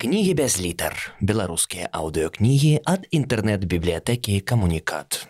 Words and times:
Кнігі 0.00 0.34
без 0.38 0.60
літар. 0.62 0.94
Беларускія 1.18 1.88
аўдыёкнігі 1.90 2.86
ад 2.86 3.08
інтэрнэт-бібліятэкі 3.10 4.38
камунікат. 4.46 5.26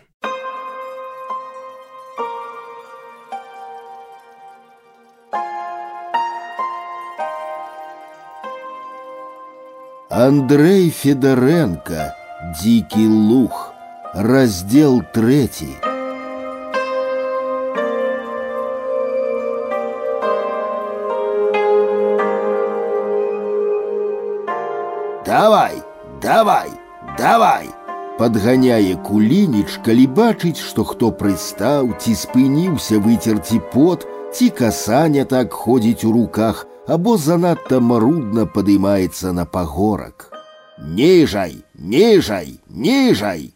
Андрей 10.13 10.93
Федоренко 10.93 12.13
«Дикий 12.61 13.07
лух» 13.07 13.73
Раздел 14.13 15.01
третий 15.13 15.87
Давай, 25.28 25.82
давай, 26.22 26.68
давай! 27.18 27.68
Подгоняе 28.18 28.94
кулініч, 29.02 29.80
калі 29.86 30.06
бачыць, 30.06 30.60
што 30.62 30.84
хто 30.86 31.10
прыстаў, 31.10 31.96
ці 31.98 32.12
спыніўся 32.14 33.00
выцерці 33.02 33.58
пот, 33.72 34.06
ці 34.30 34.50
касаня 34.50 35.24
так 35.24 35.52
ходзіць 35.52 36.04
у 36.04 36.12
руках, 36.12 36.66
або 36.86 37.16
занадта 37.16 37.80
марудна 37.80 38.46
падымаецца 38.46 39.32
на 39.32 39.44
пагорак. 39.44 40.30
Ніжай, 40.78 41.64
ніжай, 41.74 42.60
ніжай! 42.68 43.50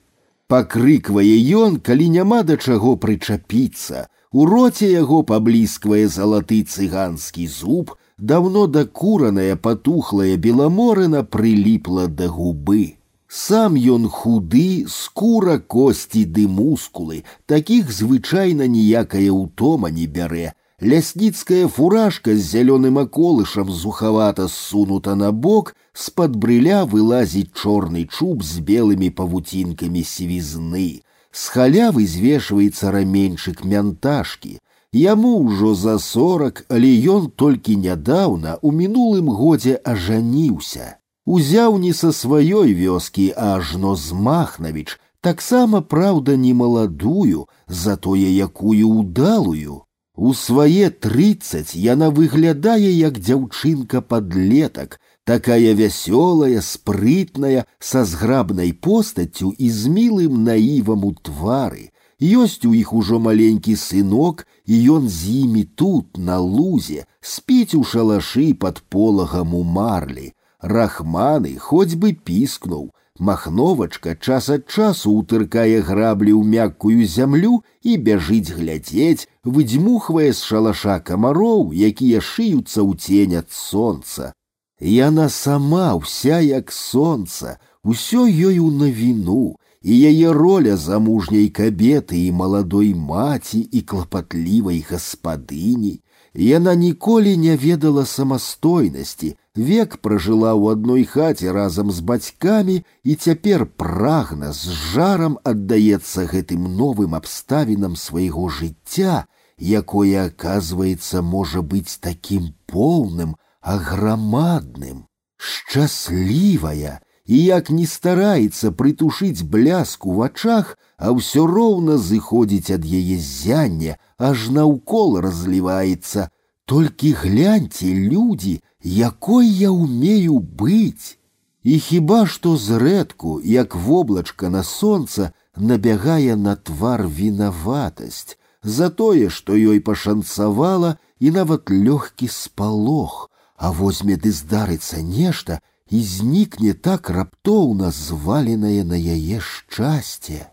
Пакрыквае 0.49 1.37
ён, 1.61 1.77
калі 1.85 2.09
няма 2.09 2.43
да 2.43 2.57
чаго 2.57 2.97
прычапіцца. 2.97 4.09
У 4.33 4.45
роце 4.49 4.89
яго 4.89 5.23
паблісквае 5.23 6.09
залаты 6.09 6.63
цыганскі 6.65 7.47
зуб, 7.47 7.93
давно 8.23 8.67
докураная 8.67 9.57
потухлая 9.57 10.37
беломорына 10.37 11.25
прилипла 11.25 12.09
до 12.09 12.29
губы. 12.29 12.95
Сам 13.29 13.75
ён 13.75 14.09
худы, 14.09 14.87
скура 14.89 15.59
кости 15.59 16.25
ды 16.25 16.49
мускулы, 16.49 17.25
таких 17.47 17.93
звычайна 17.93 18.67
ніякая 18.67 19.29
ўтома 19.29 19.91
не 19.91 20.07
бярэ. 20.07 20.53
Лясніцкая 20.81 21.67
фуражка 21.69 22.35
з 22.35 22.41
зялёным 22.55 22.99
аколышам 23.03 23.71
зухавата 23.71 24.49
ссунута 24.49 25.15
на 25.15 25.33
бок, 25.33 25.75
з-пад 25.93 26.37
брыля 26.37 26.87
вылазіць 26.87 27.53
чорны 27.53 28.07
чуб 28.07 28.43
з 28.43 28.63
белымі 28.63 29.11
павуцінкамі 29.11 30.03
сівізны. 30.05 31.03
З 31.33 31.43
халявы 31.53 32.07
звешваецца 32.07 32.95
раменьчык 32.95 33.65
мянташкі. 33.65 34.57
Яму 34.93 35.33
ўжо 35.45 35.75
за 35.75 35.99
сорок, 35.99 36.65
але 36.69 36.89
ён 37.17 37.29
толькі 37.37 37.77
нядаўна 37.77 38.57
у 38.63 38.73
мінулым 38.73 39.29
годзе 39.29 39.75
ажаніўся. 39.85 40.97
Узяў 41.27 41.77
не 41.79 41.93
са 41.93 42.09
сваёй 42.09 42.73
вёскі, 42.73 43.27
а 43.37 43.57
ажно 43.57 43.97
з 43.97 44.13
Махнавіч, 44.13 44.97
таксама 45.21 45.83
праўда 45.83 46.37
не 46.37 46.55
маладую, 46.55 47.45
затое 47.69 48.33
якую 48.49 48.89
ўдалую. 49.01 49.85
У 50.17 50.33
свае 50.35 50.89
трыццаць 50.91 51.77
яна 51.77 52.09
выглядае 52.11 52.91
як 52.91 53.21
дзяўчынка 53.21 54.01
падлетак, 54.01 54.99
такая 55.25 55.75
вясёлая, 55.81 56.63
спрытная, 56.65 57.67
са 57.79 58.05
зграбнай 58.09 58.73
постаццю 58.73 59.53
і 59.53 59.69
з 59.71 59.93
мілым 59.93 60.43
наівам 60.49 61.05
у 61.05 61.13
твары, 61.13 61.92
Ёсць 62.21 62.65
у 62.67 62.75
іх 62.75 62.93
ужо 62.93 63.19
маленькі 63.23 63.77
сынок, 63.77 64.47
і 64.67 64.75
ён 64.97 65.09
з 65.09 65.45
імі 65.45 65.65
тут, 65.79 66.19
на 66.19 66.39
лузе, 66.39 67.07
спіць 67.21 67.75
у 67.79 67.85
шалашы 67.85 68.55
пад 68.55 68.83
полагам 68.89 69.55
у 69.55 69.63
марлі. 69.63 70.33
Рахманы 70.61 71.57
хоць 71.59 71.95
бы 71.95 72.13
піскнуў. 72.13 72.91
Махновачка 73.19 74.15
час 74.15 74.49
ад 74.55 74.67
часу 74.71 75.11
ўтыркае 75.19 75.83
граблі 75.83 76.33
ў 76.39 76.43
мяккую 76.47 77.03
зямлю 77.03 77.63
і 77.83 77.97
бяжыць 77.99 78.55
глядзець, 78.55 79.27
выдзьмухвае 79.43 80.31
з 80.31 80.41
шалаша 80.47 80.99
камароў, 81.03 81.75
якія 81.75 82.23
шыюцца 82.23 82.79
ў 82.87 82.95
цень 82.95 83.35
ад 83.43 83.51
сонца. 83.51 84.31
Яна 84.79 85.27
сама 85.35 85.99
ўся 85.99 86.39
як 86.39 86.71
сонца, 86.71 87.59
усё 87.83 88.31
ёй 88.31 88.63
у 88.63 88.71
навіну, 88.71 89.59
і 89.83 89.95
яе 90.11 90.33
роля 90.33 90.77
замужняй 90.77 91.49
кабеты 91.49 92.27
і 92.27 92.33
маладой 92.33 92.95
маці 92.95 93.61
і 93.61 93.81
клапатлівай 93.81 94.85
гаспадыні. 94.91 96.01
Яна 96.35 96.75
ніколі 96.75 97.37
не 97.37 97.57
ведала 97.57 98.05
самастойнасці, 98.07 99.35
век 99.57 99.97
пражыла 100.05 100.53
ў 100.55 100.77
адной 100.77 101.05
хаце 101.05 101.53
разам 101.53 101.91
з 101.91 102.05
бацькамі 102.05 102.77
і 103.03 103.15
цяпер 103.15 103.67
прагна 103.67 104.53
з 104.53 104.77
жарам 104.93 105.39
аддаецца 105.43 106.29
гэтым 106.31 106.69
новым 106.77 107.17
абставінам 107.19 107.97
свайго 107.97 108.49
жыцця, 108.51 109.25
якое, 109.59 110.31
аказваецца, 110.31 111.23
можа 111.23 111.63
быць 111.63 111.99
такім 111.99 112.55
поўным, 112.67 113.35
аграмадным, 113.63 115.07
шчаслівая, 115.37 117.01
і 117.29 117.39
як 117.45 117.71
не 117.71 117.87
стараецца 117.87 118.73
прытушыць 118.73 119.43
бляску 119.43 120.13
в 120.13 120.25
вачах, 120.25 120.77
а 120.97 121.13
ўсё 121.13 121.45
роўна 121.47 121.99
зыходзіць 121.99 122.75
ад 122.77 122.85
яе 122.85 123.19
зяння, 123.21 123.99
аж 124.19 124.49
наўкол 124.51 125.21
разліваецца. 125.21 126.29
Толькі 126.65 127.13
гляньце, 127.23 127.93
людзі, 127.93 128.61
якой 128.83 129.47
я 129.47 129.71
умею 129.71 130.41
быць. 130.41 131.17
І 131.63 131.79
хіба 131.79 132.27
што 132.27 132.57
зрэдку, 132.57 133.41
як 133.45 133.75
воблачка 133.75 134.49
на 134.49 134.63
сонца, 134.63 135.33
набягае 135.57 136.37
на 136.37 136.57
твар 136.57 137.07
вінаватасць, 137.09 138.37
за 138.63 138.91
тое, 138.91 139.29
што 139.29 139.53
ёй 139.53 139.81
пашанцавала 139.81 140.97
і 141.21 141.31
нават 141.31 141.71
лёгкі 141.71 142.29
спалох, 142.29 143.31
а 143.57 143.73
возьме 143.73 144.17
ды 144.17 144.33
здарыцца 144.33 145.03
нешта, 145.03 145.61
і 145.93 146.03
знікне 146.03 146.75
так 146.75 147.11
раптоўна 147.11 147.91
зваленае 147.91 148.85
на 148.85 148.97
яе 148.97 149.41
шчасце. 149.41 150.47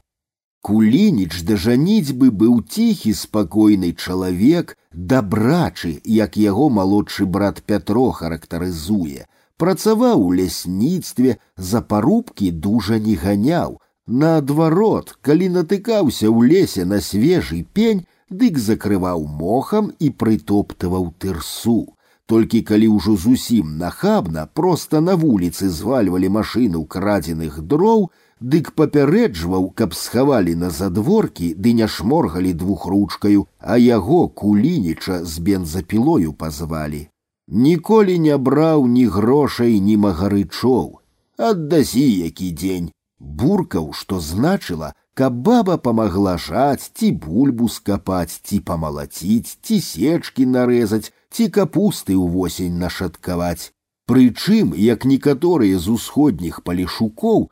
Кулініч 0.65 1.43
да 1.47 1.55
жаніцьбы 1.61 2.31
быў 2.41 2.53
ціхі 2.65 3.13
спакойны 3.13 3.91
чалавек, 3.93 4.77
дабрачы, 4.91 5.91
як 6.05 6.37
яго 6.41 6.69
малодшы 6.77 7.25
брат 7.25 7.61
Пятро 7.61 8.09
характарызуе, 8.19 9.27
працаваў 9.61 10.23
у 10.25 10.33
лясніцтве, 10.39 11.37
за 11.57 11.81
парубкі 11.81 12.49
дужа 12.51 12.97
не 12.97 13.15
ганяў. 13.15 13.77
Наадварот, 14.07 15.17
калі 15.21 15.49
натыкаўся 15.59 16.29
ў 16.29 16.49
лесе 16.49 16.85
на 16.85 17.01
свежы 17.01 17.61
пень, 17.73 18.05
дык 18.29 18.57
закрываў 18.57 19.25
мохам 19.25 19.93
і 19.99 20.09
прытоптываў 20.09 21.13
тырсу. 21.19 21.93
Толькі 22.29 22.61
калі 22.61 22.87
ўжо 22.97 23.15
зусім 23.21 23.77
нахабна 23.77 24.45
проста 24.59 25.01
на 25.01 25.15
вуліцы 25.15 25.69
звальвалі 25.69 26.29
машыну 26.37 26.81
крадзеных 26.85 27.61
дроў, 27.61 28.09
дык 28.41 28.71
папярэджваў, 28.79 29.69
каб 29.77 29.93
схавалі 29.93 30.55
на 30.55 30.69
задворкі 30.69 31.53
ды 31.53 31.73
не 31.73 31.87
шморгалі 31.87 32.53
двухручкаю, 32.53 33.45
а 33.59 33.77
яго 33.77 34.27
кулініча 34.27 35.23
з 35.23 35.39
бензапілою 35.39 36.33
пазвалі. 36.33 37.07
Ніколі 37.47 38.19
не 38.19 38.37
браў 38.37 38.87
ні 38.87 39.05
грошай, 39.05 39.79
ні 39.79 39.97
магарычоў. 39.97 40.99
Аддасі 41.37 42.05
які 42.25 42.51
дзень. 42.51 42.91
Буркаў, 43.19 43.93
што 43.93 44.19
значыла, 44.19 44.93
каб 45.13 45.37
баба 45.47 45.77
памагла 45.77 46.35
жаць, 46.37 46.91
ці 46.97 47.11
бульбу 47.25 47.69
скапаць, 47.71 48.41
ці 48.43 48.59
памалаціць, 48.69 49.57
ці 49.61 49.79
сечкі 49.79 50.45
нарэзаць, 50.55 51.13
ці 51.31 51.47
капусты 51.57 52.17
ўвосень 52.19 52.75
нашаткаваць. 52.81 53.71
Прычым, 54.05 54.75
як 54.77 55.05
некаторыя 55.05 55.79
з 55.79 55.95
усходніх 55.95 56.61
палішукоў, 56.67 57.49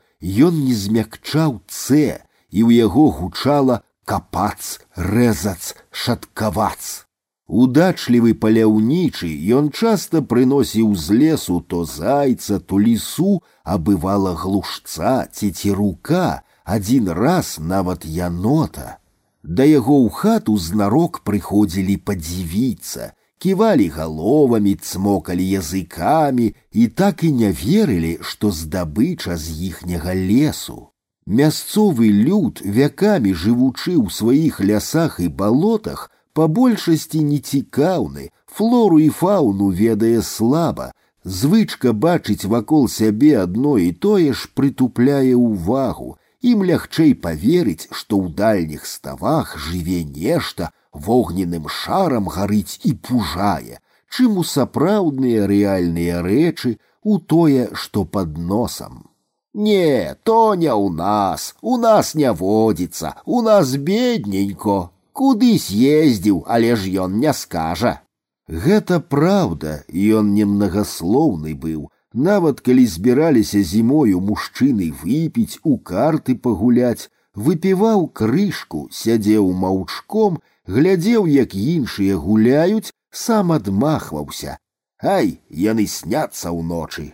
ён 0.48 0.60
не 0.66 0.76
змякчаў 0.76 1.64
цэ, 1.66 2.22
і 2.52 2.60
ў 2.68 2.70
яго 2.86 3.10
гучала 3.10 3.82
капац, 4.06 4.84
рэзац, 4.96 5.74
шаткавац. 5.90 7.08
Удачлівы 7.48 8.34
паляўнічы 8.40 9.28
ён 9.58 9.70
часта 9.70 10.22
прыносіў 10.22 10.96
з 10.96 11.18
лесу 11.22 11.60
то 11.68 11.84
зайца, 11.86 12.60
то 12.60 12.80
лісу, 12.80 13.42
а 13.64 13.78
бывала 13.78 14.32
глушца 14.34 15.28
ці 15.28 15.52
цірука, 15.52 16.44
адзін 16.68 17.10
раз 17.10 17.58
нават 17.60 18.06
янота. 18.06 18.98
Да 19.44 19.64
яго 19.68 19.98
ў 20.06 20.10
хату 20.10 20.56
знарок 20.58 21.20
прыходзілі 21.28 21.98
падзівіцца, 22.08 23.12
кивали 23.38 23.90
головами, 23.92 24.76
цмокали 24.80 25.44
языкамі 25.44 26.56
і 26.72 26.88
так 26.88 27.24
і 27.24 27.32
не 27.32 27.52
верылі, 27.52 28.18
што 28.22 28.52
здабыча 28.52 29.36
з 29.36 29.52
іхняга 29.68 30.16
лесу. 30.16 30.90
Мясцовы 31.28 32.08
люд, 32.08 32.64
вякамі 32.64 33.36
жывучы 33.36 34.00
ў 34.00 34.08
сваіх 34.12 34.64
лясах 34.64 35.20
і 35.20 35.28
балотах, 35.28 36.12
па 36.34 36.48
большасці 36.48 37.24
нецікаўны, 37.24 38.32
флору 38.48 39.00
і 39.00 39.10
фауну 39.10 39.72
ведае 39.72 40.24
слаба, 40.24 40.92
Звычка 41.24 41.94
бачыць 41.94 42.44
вакол 42.44 42.90
сябе 42.92 43.40
адно 43.42 43.78
і 43.80 43.92
тое 43.96 44.34
ж 44.36 44.50
прытупляе 44.60 45.36
ўвагу. 45.40 46.20
Ім 46.44 46.64
лягчэй 46.68 47.14
поверыць, 47.16 47.88
што 47.92 48.20
ў 48.20 48.36
дальніх 48.36 48.86
ставах 48.86 49.56
жыве 49.58 50.04
нешта, 50.04 50.72
вогненным 50.92 51.70
шарам 51.70 52.28
гарыць 52.28 52.80
і 52.84 52.94
пужае, 53.08 53.80
чым 54.10 54.38
у 54.42 54.44
сапраўдныя 54.44 55.48
рэальныя 55.48 56.22
рэчы 56.22 56.78
у 57.04 57.18
тое, 57.20 57.70
што 57.74 58.06
под 58.06 58.38
носам. 58.38 59.10
Не, 59.54 60.16
то 60.24 60.56
не 60.56 60.70
ў 60.70 60.90
нас, 60.92 61.56
у 61.62 61.78
нас 61.78 62.16
не 62.16 62.32
водзіцца, 62.32 63.16
у 63.26 63.42
нас 63.42 63.76
бедненько, 63.78 64.92
куды 65.14 65.58
з'ездзіў, 65.58 66.44
але 66.48 66.76
ж 66.76 66.90
ён 67.06 67.20
не 67.24 67.34
скажа. 67.34 68.02
Гэта 68.48 69.00
праўда, 69.00 69.84
ён 69.94 70.34
немнагаслоўны 70.34 71.54
быў. 71.54 71.90
Нават 72.18 72.62
калі 72.62 72.86
збіраліся 72.86 73.64
зімою 73.66 74.22
мужчыны 74.22 74.92
выпіць, 75.04 75.60
у 75.64 75.78
карты 75.78 76.36
пагуляць, 76.36 77.10
выпіваў 77.34 78.08
крышку, 78.20 78.88
сядзеў 78.92 79.50
маўчком, 79.64 80.38
глядзеў, 80.68 81.26
як 81.28 81.56
іншыя 81.56 82.18
гуляюць, 82.18 82.94
сам 83.12 83.52
адмахваўся. 83.52 84.58
Ай, 85.02 85.42
яны 85.50 85.88
сняцца 85.88 86.54
ўночы. 86.54 87.14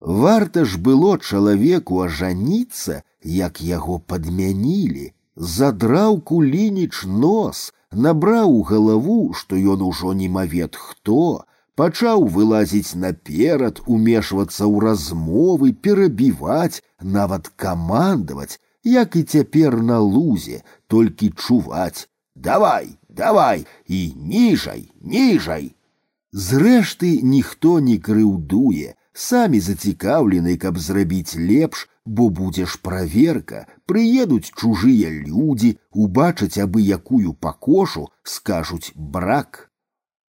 Варта 0.00 0.64
ж 0.64 0.78
было 0.78 1.18
чалавеку 1.18 2.00
ажаніцца, 2.06 3.02
як 3.22 3.60
яго 3.60 3.98
падмянілі, 3.98 5.12
задраў 5.34 6.20
кулініч 6.22 7.04
нос, 7.04 7.72
набраў 7.92 8.54
у 8.60 8.62
галаву, 8.62 9.34
што 9.34 9.56
ён 9.56 9.82
ужо 9.82 10.14
немавед 10.14 10.76
хто, 10.76 11.44
пачаў 11.78 12.26
вылазіць 12.34 12.98
наперад, 12.98 13.82
умешвацца 13.86 14.64
ў 14.66 14.76
размовы, 14.86 15.72
перабіваць, 15.72 16.82
нават 17.02 17.50
камандаваць, 17.56 18.58
як 18.84 19.16
і 19.16 19.22
цяпер 19.22 19.80
на 19.82 19.98
лузе, 19.98 20.62
толькі 20.86 21.30
чуваць: 21.30 22.08
давай, 22.34 22.98
давай 23.08 23.66
і 23.86 24.00
ніжай, 24.16 24.90
ніжай. 25.00 25.74
Зрэшты, 26.32 27.20
ніхто 27.22 27.78
не 27.80 27.96
крыўдуе, 27.98 28.94
самі 29.12 29.60
зацікаўлены, 29.60 30.56
каб 30.56 30.78
зрабіць 30.78 31.36
лепш, 31.36 31.88
бо 32.04 32.28
будзе 32.28 32.66
ж 32.66 32.78
праверка, 32.82 33.66
прыедуць 33.86 34.52
чужыя 34.52 35.10
людзі, 35.10 35.76
убачаць 35.92 36.58
абы 36.58 36.84
якую 36.84 37.32
пакошу, 37.34 38.08
скажуць 38.22 38.92
брак. 38.94 39.70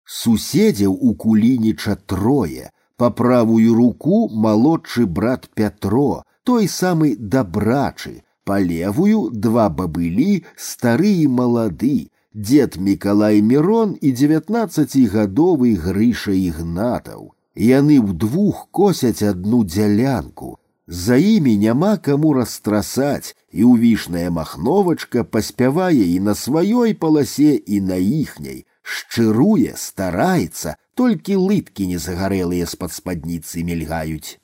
Суседзяў 0.07 0.93
у 0.93 1.15
кулініча 1.15 1.97
трое, 2.07 2.71
па 2.97 3.11
правую 3.11 3.75
руку 3.75 4.29
малодшы 4.29 5.07
брат 5.07 5.49
Пятро, 5.55 6.23
той 6.45 6.69
самы 6.69 7.17
дабрачы, 7.17 8.23
па 8.45 8.59
левую 8.61 9.31
два 9.31 9.69
бабылі, 9.69 10.45
стары 10.57 11.13
і 11.25 11.29
малады, 11.39 12.09
дед 12.35 12.77
Мікалай 12.77 13.43
Мірон 13.43 13.97
і 14.01 14.13
девятнаццацігадовы 14.13 15.77
Грыша 15.77 16.33
Ігнатаў. 16.33 17.33
Яны 17.55 18.01
вдвух 18.01 18.69
косяць 18.71 19.23
одну 19.23 19.65
дзялянку. 19.65 20.59
За 20.87 21.17
імі 21.17 21.57
няма 21.57 21.97
каму 21.97 22.33
растрасаць, 22.33 23.37
і 23.53 23.65
ўвішная 23.65 24.31
махновачка 24.31 25.25
паспявае 25.25 26.07
і 26.17 26.19
на 26.21 26.35
сваёй 26.35 26.95
паласе 26.95 27.55
і 27.55 27.81
на 27.81 27.97
іхняй, 27.97 28.65
шчыруе, 28.87 29.75
стараецца, 29.77 30.77
толькі 30.95 31.41
лыткі 31.49 31.89
незагарэлыя 31.95 32.67
з-пад 32.67 32.93
спадніцы 32.93 33.65
мільгаюць. 33.65 34.39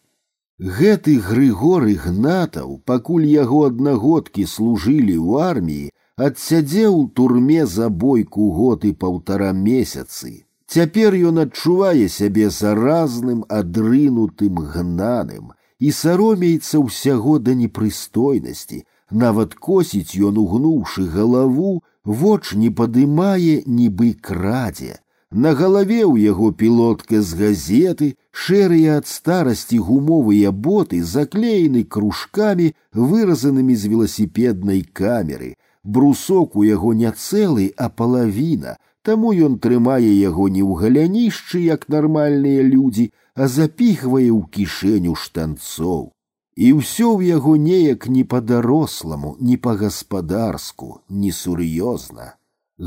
Гэты 0.59 1.21
Грыгор 1.23 1.87
Ігнатаў, 1.87 2.83
пакуль 2.85 3.27
яго 3.31 3.67
аднагодкі 3.71 4.47
служылі 4.47 5.15
ў 5.15 5.47
арміі, 5.51 5.93
адсядзеў 6.19 6.97
у 6.99 7.07
турме 7.15 7.63
за 7.67 7.89
бойку 7.89 8.51
год 8.57 8.85
і 8.85 8.93
паўтара 8.93 9.53
месяцы. 9.55 10.43
Цяпер 10.67 11.15
ён 11.31 11.39
адчувае 11.45 12.09
сябе 12.13 12.51
заразным, 12.51 13.45
адрынутым 13.49 14.59
гнаным 14.75 15.55
і 15.79 15.93
саромеецца 15.99 16.83
ўсяго 16.83 17.39
да 17.39 17.55
непрыстойнасці, 17.55 18.83
нават 19.11 19.55
косіць 19.55 20.19
ён 20.19 20.43
угнуўшы 20.43 21.07
галаву, 21.15 21.81
воч 22.05 22.55
не 22.55 22.71
падымае, 22.71 23.63
нібы 23.67 24.15
крадзе. 24.29 24.99
На 25.31 25.53
галаве 25.53 26.01
ў 26.09 26.33
яго 26.33 26.53
пілотка 26.53 27.21
з 27.21 27.37
газеты, 27.37 28.09
шэрыя 28.33 28.99
ад 29.03 29.07
старасці 29.07 29.79
гумовыя 29.79 30.53
боты 30.53 31.03
заклеены 31.05 31.85
кружкамі, 31.85 32.73
выразанымі 32.93 33.77
з 33.77 33.93
веласіпеднай 33.93 34.83
камеры. 35.01 35.55
Брусок 35.85 36.57
у 36.57 36.65
яго 36.65 36.95
не 36.95 37.13
цэлы, 37.13 37.73
а 37.77 37.89
палавіна, 37.89 38.79
Таму 39.09 39.31
ён 39.33 39.55
трымае 39.65 40.13
яго 40.13 40.49
не 40.55 40.61
ў 40.61 40.77
галянішчы, 40.81 41.61
як 41.65 41.89
нармальныя 41.89 42.61
людзі, 42.61 43.09
а 43.33 43.49
запіхвае 43.49 44.29
ў 44.29 44.41
кішэню 44.53 45.15
штанцоў. 45.17 46.13
І 46.59 46.73
ўсё 46.77 47.09
ў 47.15 47.39
яго 47.39 47.53
неяк 47.65 48.07
не 48.15 48.25
па-даросламу, 48.31 49.37
не 49.39 49.57
па-гаспадарску, 49.67 50.89
несур'ёзна. 51.09 52.35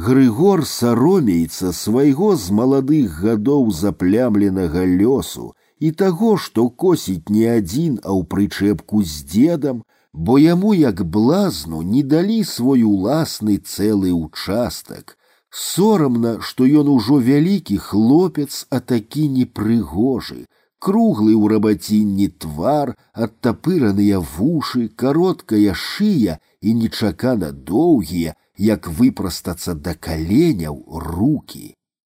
Грыгор 0.08 0.66
саромеецца 0.72 1.72
свайго 1.78 2.36
з 2.36 2.58
маладых 2.58 3.16
гадоў 3.24 3.72
заплямленага 3.78 4.84
лёсу 4.84 5.54
і 5.80 5.92
таго, 6.04 6.36
што 6.48 6.68
косіць 6.84 7.32
не 7.38 7.48
адзін, 7.54 7.96
а 8.04 8.12
ў 8.12 8.28
прычэпку 8.36 9.04
з 9.14 9.24
дзедам, 9.32 9.82
бо 10.12 10.36
яму 10.40 10.76
як 10.76 11.04
блазну 11.16 11.82
не 11.96 12.04
далі 12.04 12.44
свой 12.44 12.84
уласны 12.84 13.58
цэлы 13.58 14.12
ўчастак, 14.12 15.16
Сорамна, 15.52 16.40
што 16.40 16.64
ён 16.64 16.88
ужо 16.88 17.20
вялікі 17.20 17.78
хлопец, 17.78 18.66
а 18.70 18.80
такі 18.80 19.28
непрыгожы, 19.28 20.46
круглы 20.86 21.34
ў 21.38 21.54
рабацінні 21.54 22.28
твар, 22.44 22.94
адтапыраныя 23.14 24.20
вушы, 24.20 24.88
кароткая 25.04 25.76
шыя 25.78 26.40
і 26.62 26.74
нечакана 26.82 27.52
доўгія, 27.52 28.36
як 28.58 28.90
выпрастацца 28.90 29.76
да 29.76 29.94
каленяў 29.94 30.84
руки. 31.08 31.76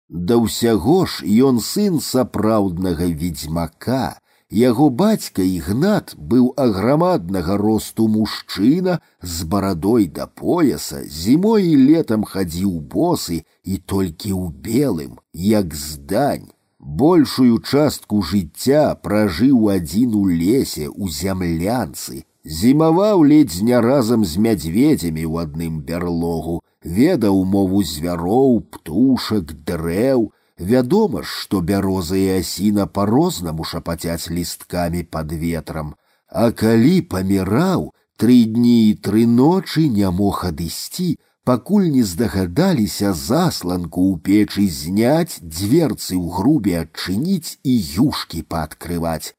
Да 0.09 0.37
ўсяго 0.41 1.05
ж 1.05 1.25
ён 1.49 1.61
сын 1.61 2.01
сапраўднага 2.01 3.09
ведзьмака, 3.09 4.17
Яго 4.55 4.89
бацька 4.89 5.41
ігнат 5.41 6.13
быў 6.15 6.51
аграмаднага 6.55 7.57
росту 7.57 8.07
мужчына 8.07 8.99
з 9.21 9.43
барадой 9.43 10.05
да 10.05 10.27
пояса, 10.27 11.01
зімой 11.03 11.65
і 11.65 11.75
летам 11.89 12.23
хадзіў 12.23 12.77
босы 12.93 13.41
і 13.63 13.77
толькі 13.77 14.37
ў 14.37 14.53
белым, 14.53 15.17
як 15.33 15.73
здань. 15.73 16.53
Большую 16.79 17.59
частку 17.59 18.21
жыцця 18.21 18.85
пражыў 19.07 19.69
адзін 19.73 20.15
у 20.19 20.27
лесе 20.29 20.87
у 20.87 21.09
зямлянцы, 21.09 22.23
зімаваў 22.43 23.23
ледзь 23.23 23.61
не 23.61 23.79
разам 23.87 24.25
з 24.25 24.37
мядзведзямі 24.47 25.25
ў 25.25 25.49
адным 25.49 25.81
бярлогу, 25.81 26.61
ведаў 26.83 27.43
мову 27.43 27.83
звяроў, 27.83 28.59
птушак, 28.71 29.53
дрэў, 29.65 30.31
Вядома 30.57 31.21
ж, 31.21 31.27
што 31.27 31.59
бяроза 31.59 32.15
і 32.15 32.39
асіна 32.39 32.87
по-рознаму 32.87 33.63
шапацяць 33.67 34.31
лісткамі 34.31 35.03
под 35.03 35.33
ветрам, 35.33 35.95
а 36.31 36.51
калі 36.51 37.01
паміраў, 37.11 37.91
тры 38.15 38.37
дні 38.47 38.77
і 38.89 38.93
тры 38.95 39.25
ночы 39.27 39.87
не 39.91 40.09
мог 40.09 40.45
адысці, 40.47 41.19
пакуль 41.49 41.87
не 41.93 42.03
здагадаліся 42.03 43.13
засланку 43.13 44.01
ў 44.11 44.19
печы 44.25 44.67
зняць, 44.67 45.39
дзверцы 45.41 46.17
ў 46.17 46.25
грубе 46.37 46.79
адчыніць 46.83 47.57
і 47.63 47.73
юшкі 48.05 48.41
паадкрываць. 48.49 49.33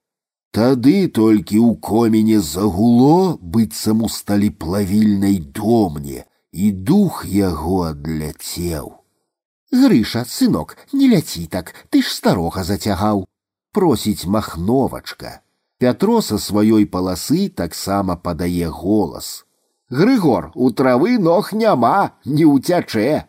Тады 0.56 1.08
толькі 1.08 1.58
ў 1.60 1.76
коміне 1.88 2.38
загуло 2.40 3.36
быццам 3.42 4.06
у 4.06 4.08
сталі 4.08 4.48
плавільнай 4.50 5.38
домне, 5.58 6.24
і 6.52 6.70
дух 6.72 7.24
яго 7.28 7.82
адляцеў. 7.90 8.94
Грыша, 9.72 10.24
сынок, 10.24 10.76
не 10.92 11.08
ляці 11.12 11.44
так, 11.52 11.74
ты 11.90 12.00
ж 12.00 12.14
старога 12.14 12.64
зацягаў. 12.64 13.26
Просіць 13.76 14.24
махновачка. 14.24 15.42
Пятро 15.78 16.22
са 16.22 16.38
сваёй 16.40 16.86
паласы 16.86 17.50
таксама 17.50 18.16
падае 18.16 18.70
голас. 18.72 19.44
Грыгор, 19.90 20.50
у 20.54 20.70
травы 20.70 21.18
ног 21.18 21.52
няма, 21.52 22.12
не 22.24 22.44
ўцячэ. 22.44 23.26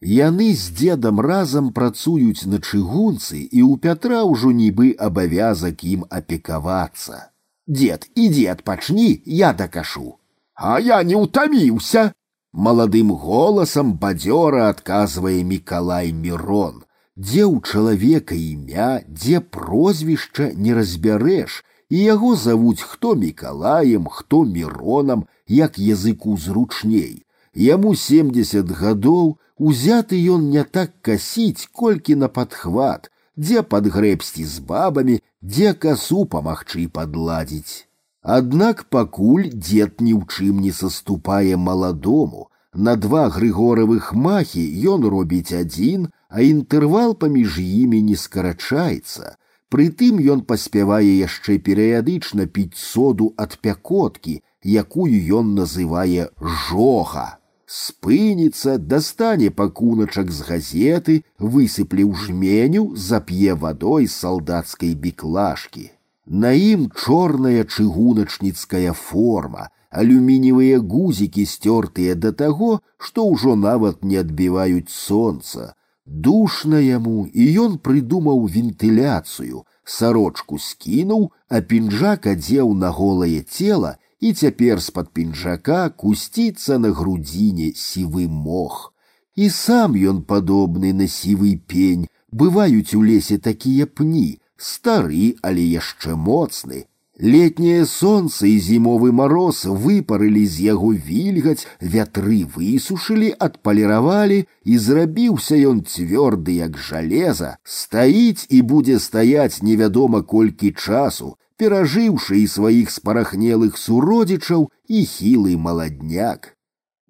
Яны 0.00 0.52
з 0.56 0.72
дзедам 0.74 1.20
разам 1.20 1.72
працуюць 1.76 2.48
на 2.50 2.58
чыгунцы, 2.58 3.38
і 3.44 3.60
ў 3.62 3.78
Пятра 3.78 4.24
ўжо 4.24 4.50
нібы 4.50 4.96
абавязак 4.98 5.84
ім 5.84 6.06
апекавацца. 6.08 7.30
Дед, 7.66 8.08
ідзі 8.16 8.46
адпачні, 8.56 9.22
я 9.24 9.52
дакашу. 9.52 10.18
А 10.54 10.80
я 10.80 11.02
не 11.02 11.14
ўтаміўся, 11.14 12.12
Маладым 12.52 13.12
голасам 13.14 13.94
бадзёра 13.94 14.68
адказвае 14.74 15.44
Мікалай 15.46 16.10
Мірон. 16.10 16.82
дзе 17.20 17.44
ў 17.44 17.60
чалавека 17.60 18.34
імя, 18.34 19.04
дзе 19.08 19.40
прозвішча 19.40 20.50
не 20.54 20.72
разбярэш, 20.76 21.60
і 21.94 21.98
яго 21.98 22.36
завуць 22.36 22.80
хто 22.80 23.14
мікалаем, 23.14 24.06
хто 24.06 24.44
міронам, 24.44 25.26
як 25.46 25.78
языку 25.78 26.36
зручней. 26.36 27.24
Яму 27.54 27.94
семьдесят 27.94 28.70
гадоў, 28.70 29.38
узяты 29.58 30.20
ён 30.34 30.50
не 30.50 30.64
так 30.64 30.94
касіць, 31.02 31.66
колькі 31.72 32.14
на 32.14 32.28
падхват, 32.28 33.10
дзе 33.36 33.62
падгрэбсці 33.62 34.44
з 34.44 34.62
бабамі, 34.70 35.18
дзе 35.42 35.74
касу 35.74 36.24
памагчы 36.24 36.86
падладзіць. 36.88 37.86
Аднак 38.22 38.84
пакуль 38.94 39.50
дзед 39.50 40.00
ні 40.04 40.14
ў 40.14 40.22
чым 40.28 40.60
не 40.60 40.72
саступае 40.76 41.56
маладому, 41.56 42.48
на 42.74 42.94
два 42.96 43.28
грыгоравых 43.34 44.12
махі 44.14 44.62
ён 44.94 45.08
робіць 45.08 45.52
адзін, 45.52 46.08
а 46.28 46.42
інтэрвал 46.46 47.16
паміж 47.18 47.58
імі 47.58 48.02
не 48.02 48.16
скарачаецца. 48.16 49.36
Прытым 49.74 50.22
ён 50.34 50.40
паспявае 50.52 51.10
яшчэ 51.16 51.58
перыядычна 51.66 52.46
піць 52.46 52.78
соду 52.84 53.32
ад 53.36 53.58
пякоткі, 53.66 54.40
якую 54.84 55.18
ён 55.40 55.54
называе 55.58 56.30
жога 56.68 57.28
спыніцца, 57.70 58.78
дастане 58.78 59.50
пакуначак 59.50 60.30
з 60.34 60.46
газеты, 60.48 61.14
высыпле 61.38 62.02
ў 62.02 62.12
жменю, 62.18 62.82
зап'е 63.08 63.54
вадой 63.54 64.08
з 64.10 64.14
салдацкай 64.22 64.96
біклашкі. 65.04 65.84
На 66.26 66.50
ім 66.50 66.90
чорная 66.90 67.62
чыгуначніцкая 67.62 68.92
форма, 69.02 69.70
алюміниевыя 70.02 70.82
гузікі 70.94 71.46
сцёртыя 71.52 72.18
да 72.24 72.34
таго, 72.42 72.72
што 72.98 73.30
ўжо 73.30 73.54
нават 73.54 74.02
не 74.02 74.18
адбіваюць 74.18 74.90
сонца. 74.90 75.74
Душна 76.06 76.78
яму, 76.82 77.28
і 77.32 77.44
ён 77.64 77.78
прыдумаў 77.86 78.46
вентыляцыю, 78.54 79.64
сарочку 79.84 80.58
скінуў, 80.58 81.30
а 81.48 81.60
пінжак 81.60 82.26
адзеў 82.26 82.74
на 82.74 82.90
голае 82.90 83.42
цела 83.42 83.96
і 84.20 84.32
цяпер 84.32 84.82
з-пад 84.82 85.12
пінжака 85.16 85.88
кусціцца 86.02 86.78
на 86.78 86.90
грудзіне 86.90 87.72
сівы 87.76 88.26
мох. 88.28 88.92
І 89.36 89.48
сам 89.54 89.94
ён 89.94 90.22
падобны 90.32 90.92
на 90.92 91.06
сівы 91.06 91.56
пень, 91.56 92.08
бываюць 92.32 92.94
у 92.94 93.02
лесе 93.06 93.38
такія 93.38 93.86
пні, 93.86 94.40
стары, 94.56 95.36
але 95.42 95.62
яшчэ 95.62 96.16
моцны. 96.16 96.84
Летняе 97.20 97.84
сонца 97.84 98.46
і 98.48 98.56
зімовы 98.64 99.12
мароз 99.12 99.66
выпарылі 99.68 100.46
з 100.48 100.72
яго 100.72 100.92
вільгаць, 100.96 101.66
вятры 101.80 102.38
высушылі, 102.54 103.28
адпаліравалі, 103.36 104.46
і 104.64 104.78
зрабіўся 104.78 105.58
ён 105.70 105.82
цвёрды, 105.84 106.56
як 106.64 106.78
жалеза, 106.78 107.58
стаіць 107.62 108.46
і 108.48 108.62
будзе 108.62 108.96
стаяць 108.98 109.60
невядома 109.60 110.22
колькі 110.22 110.72
часу, 110.72 111.36
перажыўшы 111.60 112.40
і 112.40 112.46
сваіх 112.46 112.88
спарахнелых 112.88 113.76
суродзічаў 113.76 114.70
і 114.88 115.04
хілы 115.04 115.60
маладняк. 115.60 116.56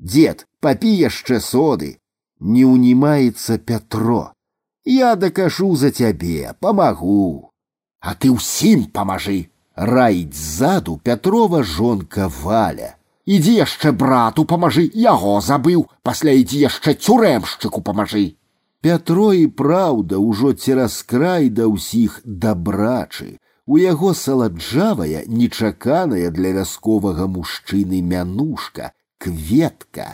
Дед, 0.01 0.47
папі 0.59 0.91
яшчэ 0.91 1.39
соды, 1.39 2.03
не 2.41 2.67
ўнімаецца 2.67 3.63
Пятро. 3.63 4.35
Я 4.85 5.15
дакажу 5.15 5.77
за 5.77 5.95
цябе, 5.95 6.51
памагу. 6.59 7.55
А 8.01 8.19
ты 8.19 8.35
ўсім 8.35 8.91
памажы, 8.91 9.53
раіць 9.75 10.35
ззаду 10.35 11.01
Пятрова 11.03 11.63
жонка 11.63 12.31
валя. 12.43 12.97
Ідзі 13.27 13.55
яшчэ 13.55 13.93
брату 13.93 14.45
памажы, 14.45 14.91
яго 14.95 15.41
забыў, 15.41 15.87
пасля 16.03 16.33
ідзі 16.35 16.59
яшчэ 16.67 16.95
цюрэмшчыку 16.95 17.83
памажы. 17.83 18.37
Пятро 18.81 19.33
і 19.37 19.47
праўда 19.47 20.19
ўжо 20.19 20.53
цераз 20.57 21.03
край 21.05 21.53
да 21.53 21.69
ўсіх 21.69 22.21
дабрачы, 22.25 23.39
у 23.71 23.77
яго 23.79 24.15
саладжавая 24.15 25.23
нечаканая 25.29 26.31
для 26.37 26.51
вясковага 26.57 27.27
мужчыны 27.31 28.01
мянушка 28.03 28.91
кветка 29.19 30.07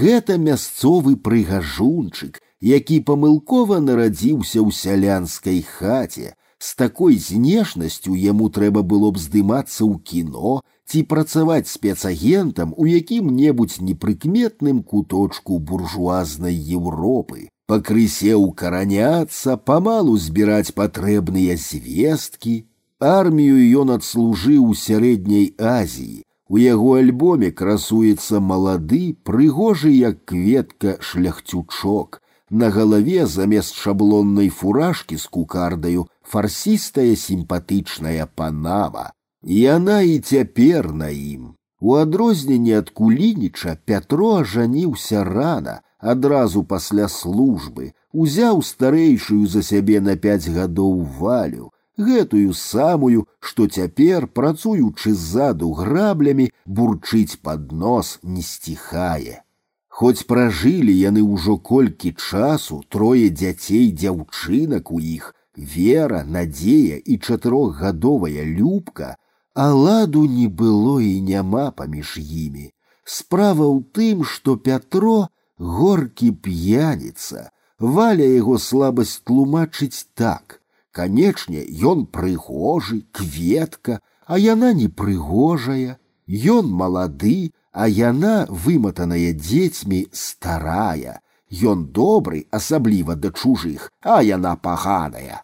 гэта 0.00 0.36
мясцовы 0.38 1.16
прыгажунчык 1.28 2.38
які 2.72 3.00
памылкова 3.08 3.80
нарадзіўся 3.86 4.60
ў 4.62 4.70
сялянскай 4.82 5.58
хаце 5.72 6.36
з 6.60 6.76
такой 6.76 7.18
знешнасцю 7.18 8.14
яму 8.14 8.48
трэба 8.58 8.82
было 8.82 9.10
б 9.10 9.20
здымацца 9.24 9.82
ў 9.84 10.00
кіно 10.10 10.60
ці 10.86 11.02
працаваць 11.10 11.72
спецагентам 11.72 12.72
у 12.76 12.86
якім-небудзь 12.86 13.80
непрыкметным 13.88 14.82
куточку 14.82 15.58
буржуазнай 15.58 16.56
Еўропы 16.78 17.48
пакрысе 17.66 18.38
укараняцца 18.38 19.56
памалу 19.56 20.16
збіраць 20.28 20.72
патрэбныя 20.80 21.60
звесткі 21.60 22.56
Армію 22.98 23.60
ён 23.82 23.90
адслужыў 23.92 24.72
у 24.72 24.74
сярэдняй 24.74 25.52
Азіі. 25.60 26.22
У 26.48 26.56
яго 26.56 26.94
альбоме 26.96 27.50
красуецца 27.50 28.40
малады, 28.40 29.16
прыгожы 29.22 29.90
як 29.92 30.24
кветка 30.24 30.96
шляхцючок. 31.00 32.22
На 32.48 32.70
галаве 32.70 33.26
замест 33.26 33.74
шаблоннай 33.74 34.48
фуражкі 34.48 35.18
з 35.18 35.26
кукардаю 35.26 36.06
фарсістая 36.30 37.16
сімпатычная 37.16 38.26
панава. 38.34 39.12
Яна 39.42 40.00
і 40.00 40.18
цяпер 40.18 40.92
на 40.92 41.08
ім. 41.08 41.54
У 41.80 41.94
адрозненне 41.94 42.78
ад 42.78 42.90
кулініча 42.90 43.76
Пятро 43.84 44.30
ажаніўся 44.40 45.24
рана, 45.24 45.80
адразу 45.98 46.64
пасля 46.64 47.08
службы, 47.08 47.92
узяў 48.12 48.62
старэйшую 48.62 49.46
за 49.46 49.62
сябе 49.62 50.00
на 50.00 50.16
пяць 50.16 50.48
гадоў 50.48 51.02
валю, 51.20 51.70
гэтую 51.98 52.52
самую, 52.54 53.26
што 53.40 53.66
цяпер, 53.66 54.26
працуючы 54.26 55.14
ззаду 55.14 55.72
граблямі, 55.72 56.50
бурчыць 56.66 57.40
пад 57.42 57.72
нос 57.72 58.18
не 58.22 58.42
сціхае. 58.42 59.42
Хоць 59.88 60.26
пражылі 60.28 60.92
яны 60.92 61.22
ўжо 61.24 61.56
колькі 61.56 62.12
часу 62.12 62.82
трое 62.88 63.28
дзяцей 63.30 63.92
дзяўчынак 63.92 64.92
у 64.92 65.00
іх, 65.00 65.32
вера, 65.56 66.24
надзея 66.24 66.98
і 66.98 67.18
чатырохгадовая 67.18 68.44
любка, 68.44 69.16
а 69.54 69.72
ладу 69.72 70.26
не 70.26 70.48
было 70.48 71.00
і 71.00 71.20
няма 71.20 71.70
паміж 71.70 72.18
імі. 72.20 72.70
Справа 73.04 73.64
ў 73.64 73.80
тым, 73.96 74.24
што 74.24 74.56
Пятро 74.56 75.28
горкі 75.56 76.32
п'яніца, 76.44 77.50
валя 77.78 78.26
яго 78.26 78.58
слабасць 78.58 79.22
тлумачыць 79.24 80.06
так. 80.14 80.60
Канечне, 80.92 81.64
ён 81.92 82.06
прыгожы, 82.06 83.04
кветка, 83.12 84.00
а 84.26 84.38
яна 84.38 84.72
не 84.72 84.88
прыгожая. 84.88 86.00
Ён 86.26 86.68
малады, 86.72 87.52
а 87.72 87.86
яна 87.86 88.46
выматаная 88.48 89.32
дзецьмі 89.36 90.08
старая. 90.12 91.20
Ён 91.50 91.86
добры, 91.94 92.46
асабліва 92.50 93.14
да 93.14 93.30
чужых, 93.30 93.92
а 94.02 94.22
яна 94.22 94.56
паганая. 94.56 95.42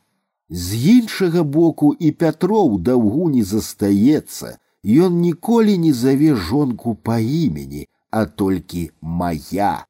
З 0.50 0.99
іншага 0.99 1.43
боку 1.43 1.95
і 1.95 2.11
Пятроў 2.11 2.79
даўгу 2.79 3.31
не 3.31 3.45
застаецца, 3.45 4.59
Ён 4.85 5.21
ніколі 5.21 5.79
не 5.79 5.93
заве 5.93 6.35
жонку 6.35 6.95
па 6.95 7.19
імені, 7.19 7.87
а 8.11 8.26
толькі 8.26 8.91
моя. 9.00 9.87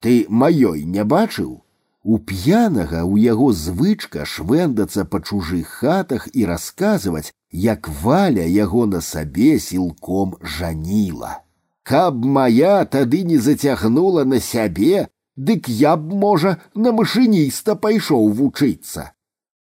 Ты 0.00 0.24
маёй 0.28 0.84
не 0.84 1.04
бачыў? 1.04 1.60
У 2.02 2.16
п'янага 2.18 3.04
у 3.04 3.20
яго 3.20 3.52
звычка 3.52 4.24
швэндацца 4.24 5.04
па 5.04 5.20
чужых 5.20 5.68
хатах 5.68 6.28
і 6.32 6.46
расказваць, 6.48 7.32
як 7.52 7.88
валя 8.02 8.46
яго 8.48 8.86
на 8.86 9.04
сабе 9.04 9.58
сілком 9.60 10.36
жаніла. 10.40 11.44
Каб 11.82 12.24
моя 12.24 12.86
тады 12.86 13.24
не 13.24 13.36
зацягнула 13.36 14.24
на 14.24 14.40
сябе, 14.40 15.08
дык 15.36 15.68
я 15.68 15.96
б, 15.96 16.14
можа, 16.14 16.58
на 16.74 16.92
машыніста 16.92 17.74
пайшоў 17.74 18.30
вучыцца. 18.40 19.12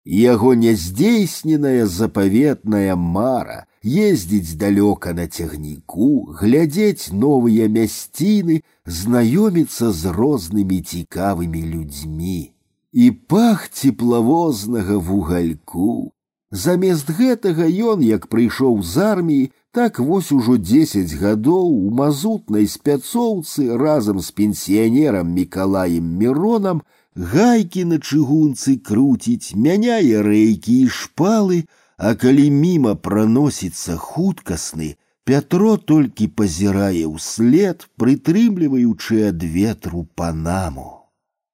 Яго 0.06 0.54
няздзейсненая 0.56 1.86
запаветная 1.86 2.96
мара 2.96 3.66
ездзіць 3.84 4.58
далёка 4.58 5.14
на 5.14 5.28
цягніку, 5.28 6.34
глядзець 6.40 7.12
новыя 7.12 7.68
мясціны, 7.68 8.62
знаёміцца 8.86 9.92
з 9.92 10.14
рознымі 10.14 10.82
цікавымі 10.82 11.62
людзьмі. 11.74 12.54
І 12.94 13.12
пах 13.12 13.70
цеплавознага 13.70 14.98
вугальку. 14.98 16.14
Замест 16.52 17.10
гэтага 17.16 17.66
ён, 17.94 18.02
як 18.04 18.28
прыйшоў 18.28 18.82
з 18.84 19.04
арміі, 19.08 19.52
так 19.72 20.00
вось 20.00 20.32
ужо 20.36 20.58
дзесяць 20.60 21.16
гадоў 21.16 21.68
у 21.72 21.92
мазутнай 22.00 22.68
спяцоўцы 22.68 23.78
разам 23.84 24.20
з 24.20 24.32
пенсіянерам 24.40 25.32
Мікалаем 25.32 26.10
Міронам 26.20 26.82
гайкі 27.16 27.86
на 27.92 28.00
чыгунцы 28.00 28.76
круціць, 28.84 29.56
мяняе 29.56 30.24
рэйкі 30.28 30.76
і 30.84 30.90
шпалы, 30.98 31.64
а 31.98 32.16
калі 32.16 32.50
міма 32.52 32.96
праносіцца 32.96 33.96
хуткасны, 33.96 34.96
Пятро 35.24 35.78
толькі 35.78 36.28
пазірае 36.28 37.06
ўслед, 37.06 37.86
прытрымліваючы 38.02 39.30
ад 39.30 39.44
ветру 39.44 40.08
панаму. 40.18 40.88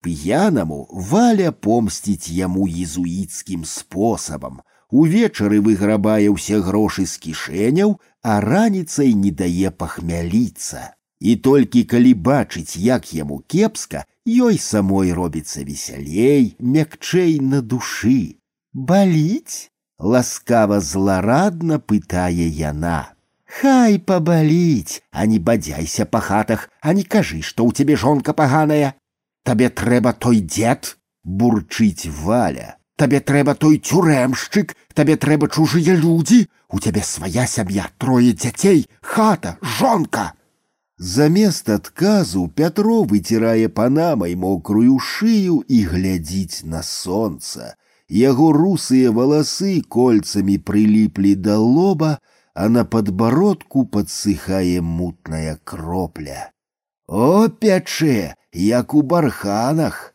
П'янаму 0.01 0.87
валя 1.11 1.51
помсціць 1.51 2.31
яму 2.31 2.63
езуіцкім 2.65 3.65
спосабам. 3.67 4.63
Увечары 4.91 5.59
выграбае 5.61 6.31
ўсе 6.31 6.59
грошы 6.63 7.05
з 7.05 7.19
кішэняў, 7.23 7.97
а 8.23 8.39
раніцай 8.41 9.13
не 9.13 9.31
дае 9.31 9.71
пахмяліцца. 9.71 10.93
І 11.19 11.35
толькі 11.47 11.83
калі 11.83 12.13
бачыць, 12.13 12.77
як 12.77 13.13
яму 13.13 13.43
кепска, 13.47 14.05
ёй 14.25 14.57
самой 14.57 15.11
робіцца 15.13 15.63
весялей, 15.63 16.55
мякчэй 16.59 17.39
на 17.39 17.61
душы. 17.61 18.37
Баліць? 18.73 19.71
ласкава 19.99 20.79
зларадна 20.79 21.79
пытае 21.79 22.47
яна. 22.47 23.13
Хай 23.47 23.97
пабаліць, 23.97 25.01
а 25.11 25.25
не 25.25 25.39
бадзяйся 25.39 26.05
па 26.05 26.19
хатах, 26.19 26.69
а 26.81 26.93
не 26.93 27.03
кажы, 27.03 27.41
што 27.41 27.65
ў 27.65 27.73
цябе 27.73 27.95
жонка 27.95 28.33
паганая. 28.33 28.93
Табе 29.43 29.69
трэба 29.69 30.13
той 30.13 30.41
дзед, 30.41 30.97
бурчыць 31.23 32.11
валя. 32.11 32.77
Табе 33.01 33.19
трэба 33.21 33.53
той 33.53 33.77
тюрэмшчык, 33.77 34.73
табе 34.97 35.15
трэба 35.21 35.47
чужыя 35.47 35.93
людзі, 35.95 36.47
у 36.73 36.79
цябе 36.79 37.03
свая 37.05 37.45
сям'я, 37.45 37.89
трое 37.97 38.33
дзяцей, 38.33 38.87
хата, 39.01 39.57
жонка. 39.61 40.33
Замест 40.97 41.69
адказу 41.69 42.47
Пятро 42.47 43.03
выцірае 43.03 43.69
панамай 43.69 44.33
мокрую 44.33 44.97
шыю 44.97 45.61
і 45.67 45.83
глядзіць 45.93 46.65
на 46.65 46.81
сонца. 46.81 47.75
Яго 48.09 48.49
русыя 48.55 49.13
валасы 49.13 49.77
кольцамі 49.85 50.57
прыліплі 50.57 51.35
да 51.35 51.59
лоба, 51.61 52.17
а 52.57 52.69
на 52.73 52.83
подбородку 52.83 53.85
подсыхае 53.85 54.81
мутная 54.81 55.59
кропля. 55.63 56.49
О, 57.07 57.47
пячэ, 57.47 58.33
як 58.51 58.93
у 58.97 59.03
барханах! 59.03 60.10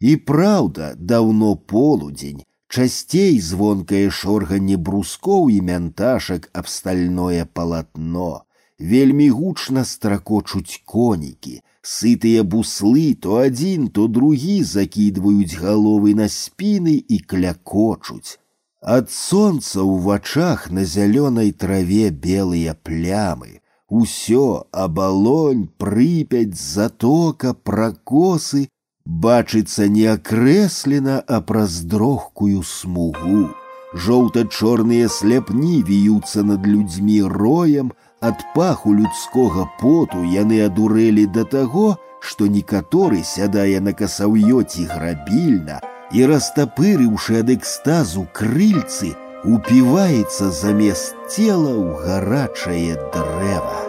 І 0.00 0.16
праўда, 0.28 0.94
даўно 1.10 1.54
полудзень, 1.56 2.42
часцей 2.68 3.38
звонкае 3.40 4.08
шорганне 4.10 4.76
брускоў 4.88 5.48
і 5.56 5.60
мянташак 5.68 6.50
аб 6.52 6.68
стальное 6.68 7.44
палатно. 7.58 8.32
Вельмі 8.78 9.28
гучна 9.30 9.84
стракочуць 9.90 10.82
конікі, 10.84 11.54
сытыя 11.94 12.42
буслы 12.54 13.06
то 13.26 13.38
адзін, 13.46 13.88
то 13.88 14.06
другі 14.18 14.56
закідваюць 14.74 15.56
галовы 15.62 16.14
на 16.20 16.28
спіны 16.36 16.96
і 17.08 17.18
клякочуць. 17.32 18.38
Ад 18.82 19.08
сонца 19.10 19.80
ў 19.80 20.04
вачах 20.10 20.68
на 20.70 20.84
зялёнай 20.84 21.52
траве 21.52 22.10
белыя 22.10 22.74
плямы. 22.74 23.60
Усё 23.88 24.66
абалонь, 24.72 25.68
прыпяць, 25.78 26.58
затока, 26.58 27.54
пракосы 27.54 28.68
бачыцца 29.08 29.88
не 29.88 30.06
акрэслена, 30.06 31.20
а 31.26 31.40
праз 31.40 31.82
дрогкую 31.84 32.62
смугу. 32.62 33.50
Жоўта-чорныя 33.94 35.08
сляпні 35.08 35.82
віюцца 35.86 36.42
над 36.42 36.66
людзьмі 36.66 37.22
роем, 37.22 37.92
ад 38.20 38.42
паху 38.54 38.94
людскога 38.94 39.68
поту 39.80 40.24
яны 40.24 40.64
адурэлі 40.66 41.26
да 41.36 41.44
таго, 41.44 41.96
што 42.20 42.48
некаторы 42.48 43.22
сядае 43.22 43.80
на 43.80 43.92
касаўё 43.92 44.64
ці 44.64 44.88
грабільна, 44.90 45.80
і 46.12 46.26
растапырыўшы 46.32 47.40
ад 47.44 47.54
экстазу 47.54 48.26
крыльцы, 48.32 49.14
упіваецца 49.44 50.50
замест 50.50 51.14
цела 51.28 51.72
ў 51.76 51.88
гарачае 52.02 52.96
дрэва. 53.12 53.87